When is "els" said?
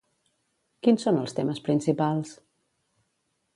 1.25-1.37